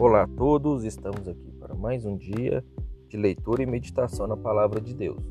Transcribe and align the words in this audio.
Olá 0.00 0.22
a 0.22 0.26
todos, 0.26 0.82
estamos 0.82 1.28
aqui 1.28 1.52
para 1.52 1.72
mais 1.72 2.04
um 2.04 2.16
dia 2.16 2.64
de 3.08 3.16
leitura 3.16 3.62
e 3.62 3.66
meditação 3.66 4.26
na 4.26 4.36
palavra 4.36 4.80
de 4.80 4.92
Deus. 4.92 5.22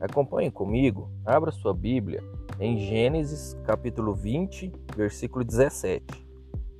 Acompanhe 0.00 0.50
comigo, 0.50 1.08
abra 1.24 1.52
sua 1.52 1.72
Bíblia 1.72 2.20
em 2.58 2.76
Gênesis 2.76 3.56
capítulo 3.64 4.12
20, 4.12 4.72
versículo 4.96 5.44
17, 5.44 6.26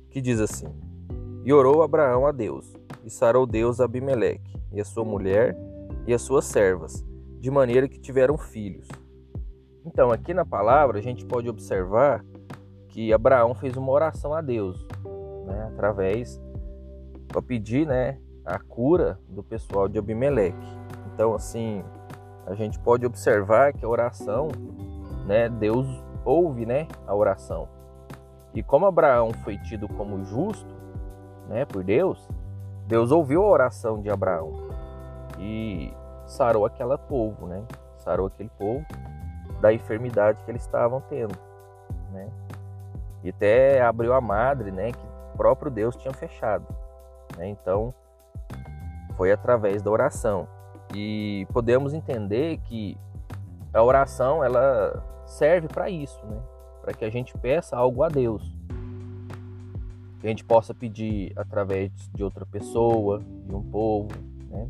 que 0.09 0.19
diz 0.19 0.41
assim: 0.41 0.67
E 1.45 1.53
orou 1.53 1.81
Abraão 1.81 2.27
a 2.27 2.33
Deus, 2.33 2.75
e 3.05 3.09
sarou 3.09 3.45
Deus 3.45 3.79
a 3.79 3.85
Abimeleque, 3.85 4.59
e 4.73 4.81
a 4.81 4.85
sua 4.85 5.05
mulher, 5.05 5.57
e 6.05 6.13
as 6.13 6.21
suas 6.21 6.43
servas, 6.43 7.01
de 7.39 7.49
maneira 7.49 7.87
que 7.87 7.97
tiveram 7.97 8.37
filhos. 8.37 8.89
Então, 9.85 10.11
aqui 10.11 10.33
na 10.33 10.45
palavra, 10.45 10.99
a 10.99 11.01
gente 11.01 11.25
pode 11.25 11.49
observar 11.49 12.25
que 12.89 13.13
Abraão 13.13 13.55
fez 13.55 13.77
uma 13.77 13.91
oração 13.91 14.33
a 14.33 14.41
Deus, 14.41 14.85
né, 15.45 15.69
através 15.71 16.37
para 17.31 17.41
pedir, 17.41 17.87
né, 17.87 18.17
a 18.45 18.59
cura 18.59 19.19
do 19.27 19.43
pessoal 19.43 19.87
de 19.87 19.97
Abimeleque. 19.97 20.57
Então, 21.13 21.33
assim, 21.33 21.83
a 22.45 22.53
gente 22.53 22.79
pode 22.79 23.05
observar 23.05 23.73
que 23.73 23.85
a 23.85 23.89
oração, 23.89 24.49
né, 25.25 25.47
Deus 25.47 25.87
ouve, 26.25 26.65
né, 26.65 26.87
a 27.07 27.15
oração. 27.15 27.67
E 28.53 28.61
como 28.61 28.85
Abraão 28.85 29.31
foi 29.43 29.57
tido 29.57 29.87
como 29.87 30.23
justo, 30.25 30.73
né, 31.47 31.65
por 31.65 31.83
Deus, 31.83 32.27
Deus 32.87 33.11
ouviu 33.11 33.43
a 33.43 33.49
oração 33.49 34.01
de 34.01 34.09
Abraão 34.09 34.51
e 35.39 35.93
sarou 36.25 36.65
aquela 36.65 36.97
povo, 36.97 37.47
né? 37.47 37.63
Sarou 37.97 38.27
aquele 38.27 38.49
povo 38.57 38.85
da 39.61 39.71
enfermidade 39.71 40.43
que 40.43 40.51
eles 40.51 40.61
estavam 40.61 41.01
tendo, 41.09 41.37
né? 42.11 42.29
E 43.23 43.29
até 43.29 43.81
abriu 43.81 44.13
a 44.13 44.19
madre, 44.19 44.71
né, 44.71 44.91
que 44.91 45.05
o 45.33 45.37
próprio 45.37 45.71
Deus 45.71 45.95
tinha 45.95 46.13
fechado. 46.13 46.65
Né? 47.37 47.49
Então, 47.49 47.93
foi 49.15 49.31
através 49.31 49.81
da 49.81 49.91
oração. 49.91 50.47
E 50.93 51.47
podemos 51.53 51.93
entender 51.93 52.57
que 52.65 52.97
a 53.73 53.81
oração 53.81 54.43
ela 54.43 55.03
serve 55.25 55.67
para 55.67 55.89
isso, 55.89 56.19
né? 56.25 56.41
Para 56.81 56.93
que 56.93 57.05
a 57.05 57.09
gente 57.09 57.37
peça 57.37 57.77
algo 57.77 58.03
a 58.03 58.09
Deus. 58.09 58.43
Que 60.19 60.27
a 60.27 60.29
gente 60.29 60.43
possa 60.43 60.73
pedir 60.73 61.31
através 61.35 61.91
de 62.13 62.23
outra 62.23 62.45
pessoa, 62.45 63.19
de 63.19 63.55
um 63.55 63.63
povo, 63.63 64.09
né? 64.49 64.67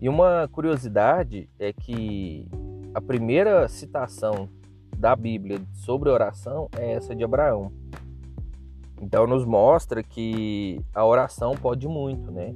E 0.00 0.08
uma 0.08 0.48
curiosidade 0.48 1.48
é 1.58 1.72
que 1.72 2.48
a 2.94 3.00
primeira 3.00 3.66
citação 3.68 4.48
da 4.96 5.14
Bíblia 5.14 5.60
sobre 5.72 6.08
oração 6.08 6.68
é 6.76 6.92
essa 6.92 7.14
de 7.14 7.24
Abraão. 7.24 7.72
Então 9.00 9.26
nos 9.26 9.44
mostra 9.44 10.02
que 10.02 10.80
a 10.94 11.04
oração 11.04 11.54
pode 11.54 11.86
muito, 11.86 12.30
né? 12.30 12.54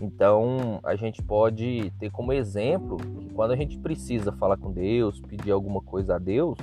Então 0.00 0.80
a 0.82 0.96
gente 0.96 1.22
pode 1.22 1.92
ter 1.98 2.10
como 2.10 2.32
exemplo 2.32 2.96
que 2.96 3.28
quando 3.34 3.52
a 3.52 3.56
gente 3.56 3.78
precisa 3.78 4.32
falar 4.32 4.56
com 4.56 4.72
Deus, 4.72 5.20
pedir 5.20 5.50
alguma 5.50 5.80
coisa 5.80 6.16
a 6.16 6.18
Deus, 6.18 6.58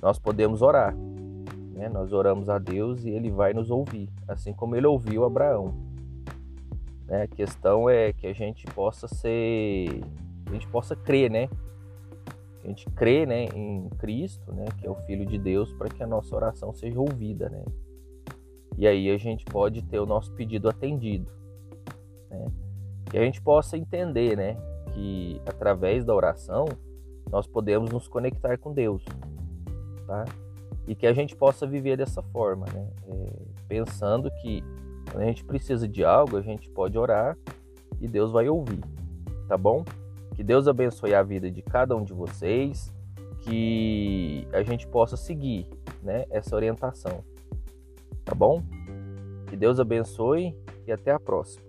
nós 0.00 0.18
podemos 0.18 0.62
orar. 0.62 0.94
Né? 1.74 1.88
Nós 1.88 2.12
oramos 2.12 2.48
a 2.48 2.58
Deus 2.58 3.04
e 3.04 3.10
Ele 3.10 3.30
vai 3.30 3.52
nos 3.52 3.70
ouvir, 3.70 4.08
assim 4.26 4.52
como 4.52 4.74
Ele 4.74 4.86
ouviu 4.86 5.24
Abraão. 5.24 5.74
Né? 7.06 7.22
A 7.22 7.28
questão 7.28 7.88
é 7.88 8.12
que 8.12 8.26
a 8.26 8.32
gente 8.32 8.66
possa 8.66 9.06
ser, 9.06 10.02
a 10.46 10.52
gente 10.52 10.66
possa 10.68 10.96
crer, 10.96 11.30
né? 11.30 11.48
a 12.64 12.68
gente 12.68 12.86
crê, 12.90 13.24
né, 13.24 13.44
em 13.54 13.88
Cristo, 13.98 14.52
né, 14.52 14.66
que 14.78 14.86
é 14.86 14.90
o 14.90 14.94
Filho 15.06 15.24
de 15.24 15.38
Deus, 15.38 15.72
para 15.72 15.88
que 15.88 16.02
a 16.02 16.06
nossa 16.06 16.34
oração 16.36 16.74
seja 16.74 17.00
ouvida, 17.00 17.48
né? 17.48 17.64
E 18.78 18.86
aí 18.86 19.10
a 19.10 19.18
gente 19.18 19.44
pode 19.44 19.82
ter 19.82 19.98
o 19.98 20.06
nosso 20.06 20.32
pedido 20.32 20.68
atendido. 20.68 21.26
Né? 22.30 22.46
Que 23.10 23.18
a 23.18 23.22
gente 23.22 23.42
possa 23.42 23.76
entender 23.76 24.36
né, 24.36 24.56
que 24.94 25.42
através 25.44 26.04
da 26.04 26.14
oração 26.14 26.66
nós 27.28 27.44
podemos 27.44 27.90
nos 27.90 28.06
conectar 28.06 28.56
com 28.56 28.72
Deus. 28.72 29.04
Tá? 30.06 30.24
E 30.86 30.94
que 30.94 31.08
a 31.08 31.12
gente 31.12 31.34
possa 31.34 31.66
viver 31.66 31.96
dessa 31.96 32.22
forma, 32.22 32.66
né? 32.72 32.88
É, 33.08 33.32
pensando 33.66 34.30
que 34.40 34.62
quando 35.10 35.24
a 35.24 35.26
gente 35.26 35.44
precisa 35.44 35.88
de 35.88 36.04
algo, 36.04 36.36
a 36.36 36.40
gente 36.40 36.70
pode 36.70 36.96
orar 36.96 37.36
e 38.00 38.06
Deus 38.06 38.30
vai 38.30 38.48
ouvir. 38.48 38.80
Tá 39.48 39.58
bom? 39.58 39.84
Que 40.34 40.44
Deus 40.44 40.68
abençoe 40.68 41.14
a 41.14 41.22
vida 41.22 41.50
de 41.50 41.62
cada 41.62 41.96
um 41.96 42.04
de 42.04 42.14
vocês, 42.14 42.94
que 43.40 44.46
a 44.52 44.62
gente 44.62 44.86
possa 44.86 45.16
seguir 45.16 45.66
né, 46.02 46.24
essa 46.30 46.54
orientação. 46.54 47.24
Tá 48.28 48.34
bom? 48.34 48.62
Que 49.48 49.56
Deus 49.56 49.80
abençoe 49.80 50.54
e 50.86 50.92
até 50.92 51.12
a 51.12 51.18
próxima. 51.18 51.67